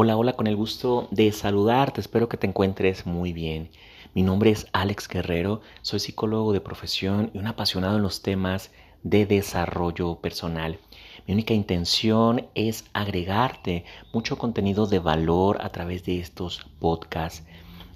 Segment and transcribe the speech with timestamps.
[0.00, 2.00] Hola, hola, con el gusto de saludarte.
[2.00, 3.68] Espero que te encuentres muy bien.
[4.14, 8.70] Mi nombre es Alex Guerrero, soy psicólogo de profesión y un apasionado en los temas
[9.02, 10.78] de desarrollo personal.
[11.26, 17.44] Mi única intención es agregarte mucho contenido de valor a través de estos podcasts.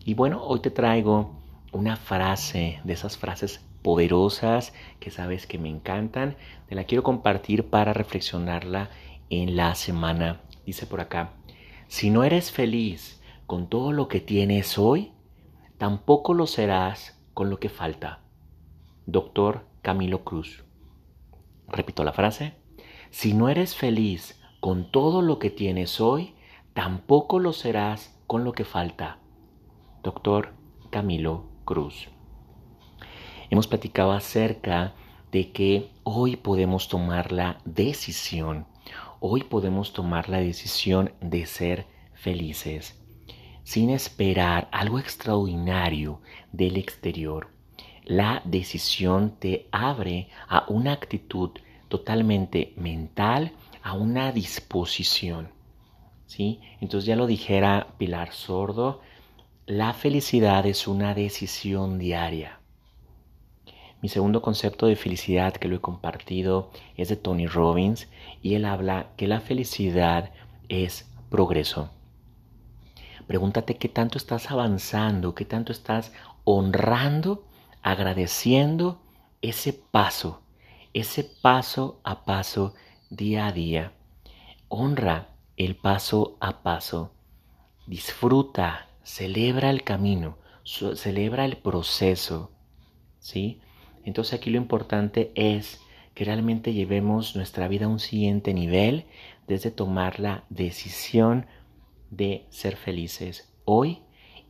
[0.04, 1.36] Y bueno, hoy te traigo
[1.70, 6.36] una frase de esas frases poderosas que sabes que me encantan.
[6.68, 8.90] Te la quiero compartir para reflexionarla
[9.30, 10.40] en la semana.
[10.66, 11.34] Dice por acá.
[11.92, 15.12] Si no eres feliz con todo lo que tienes hoy,
[15.76, 18.20] tampoco lo serás con lo que falta.
[19.04, 20.64] Doctor Camilo Cruz.
[21.68, 22.54] Repito la frase.
[23.10, 26.34] Si no eres feliz con todo lo que tienes hoy,
[26.72, 29.18] tampoco lo serás con lo que falta.
[30.02, 30.54] Doctor
[30.88, 32.08] Camilo Cruz.
[33.50, 34.94] Hemos platicado acerca
[35.30, 38.71] de que hoy podemos tomar la decisión
[39.24, 43.00] hoy podemos tomar la decisión de ser felices,
[43.62, 47.48] sin esperar algo extraordinario del exterior.
[48.04, 51.50] La decisión te abre a una actitud
[51.86, 53.52] totalmente mental,
[53.84, 55.52] a una disposición.
[56.26, 56.60] ¿sí?
[56.80, 59.02] Entonces ya lo dijera Pilar Sordo,
[59.66, 62.58] la felicidad es una decisión diaria.
[64.02, 68.08] Mi segundo concepto de felicidad que lo he compartido es de Tony Robbins
[68.42, 70.32] y él habla que la felicidad
[70.68, 71.88] es progreso.
[73.28, 76.12] Pregúntate qué tanto estás avanzando, qué tanto estás
[76.42, 77.46] honrando,
[77.80, 79.00] agradeciendo
[79.40, 80.42] ese paso,
[80.94, 82.74] ese paso a paso
[83.08, 83.92] día a día.
[84.68, 87.12] Honra el paso a paso.
[87.86, 92.50] Disfruta, celebra el camino, celebra el proceso.
[93.20, 93.60] ¿Sí?
[94.04, 95.80] Entonces aquí lo importante es
[96.14, 99.04] que realmente llevemos nuestra vida a un siguiente nivel
[99.46, 101.46] desde tomar la decisión
[102.10, 104.00] de ser felices hoy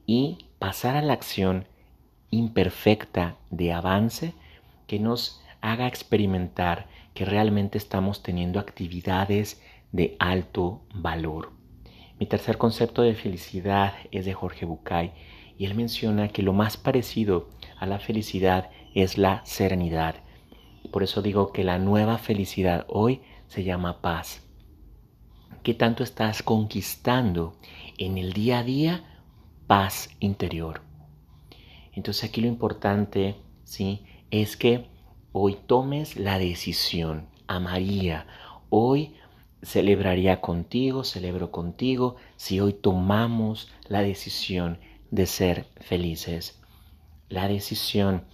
[0.06, 1.66] y pasar a la acción
[2.30, 4.34] imperfecta de avance
[4.86, 9.62] que nos haga experimentar que realmente estamos teniendo actividades
[9.92, 11.52] de alto valor.
[12.18, 15.12] Mi tercer concepto de felicidad es de Jorge Bucay
[15.58, 20.16] y él menciona que lo más parecido a la felicidad es la serenidad.
[20.90, 24.42] Por eso digo que la nueva felicidad hoy se llama paz.
[25.62, 27.54] ¿Qué tanto estás conquistando
[27.98, 29.04] en el día a día
[29.66, 30.82] paz interior?
[31.92, 34.04] Entonces aquí lo importante, ¿sí?
[34.30, 34.86] Es que
[35.32, 37.28] hoy tomes la decisión.
[37.46, 38.26] Amaría,
[38.70, 39.14] hoy
[39.62, 44.78] celebraría contigo, celebro contigo, si hoy tomamos la decisión
[45.10, 46.60] de ser felices.
[47.28, 48.24] La decisión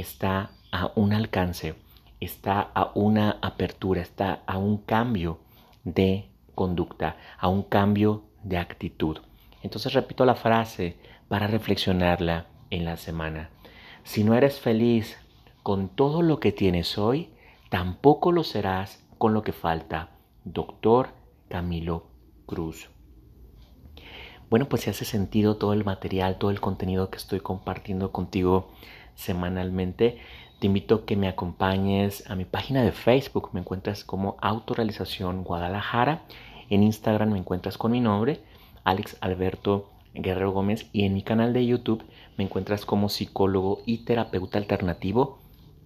[0.00, 1.74] está a un alcance,
[2.20, 5.38] está a una apertura, está a un cambio
[5.84, 9.18] de conducta, a un cambio de actitud.
[9.62, 10.96] Entonces repito la frase
[11.28, 13.50] para reflexionarla en la semana.
[14.04, 15.18] Si no eres feliz
[15.62, 17.30] con todo lo que tienes hoy,
[17.68, 20.10] tampoco lo serás con lo que falta.
[20.44, 21.10] Doctor
[21.48, 22.06] Camilo
[22.46, 22.88] Cruz.
[24.50, 28.70] Bueno, pues si hace sentido todo el material, todo el contenido que estoy compartiendo contigo
[29.18, 30.18] semanalmente,
[30.60, 33.50] te invito a que me acompañes a mi página de Facebook.
[33.52, 36.22] Me encuentras como Autorealización Guadalajara.
[36.70, 38.40] En Instagram me encuentras con mi nombre,
[38.84, 40.88] Alex Alberto Guerrero Gómez.
[40.92, 42.04] Y en mi canal de YouTube
[42.36, 45.38] me encuentras como psicólogo y terapeuta alternativo,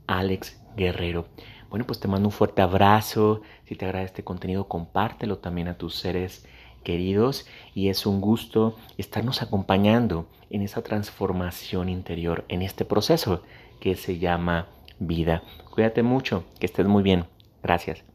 [0.06, 1.26] Alex Guerrero.
[1.71, 3.41] Bueno, pues te mando un fuerte abrazo.
[3.65, 6.47] Si te agrada este contenido, compártelo también a tus seres
[6.82, 13.43] queridos y es un gusto estarnos acompañando en esa transformación interior, en este proceso
[13.81, 15.42] que se llama vida.
[15.71, 17.25] Cuídate mucho, que estés muy bien.
[17.62, 18.12] Gracias.